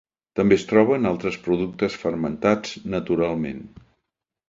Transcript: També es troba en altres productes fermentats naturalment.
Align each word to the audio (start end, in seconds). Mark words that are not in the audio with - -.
També 0.37 0.55
es 0.59 0.63
troba 0.71 0.95
en 1.01 1.09
altres 1.09 1.37
productes 1.49 1.99
fermentats 2.07 2.77
naturalment. 2.99 3.65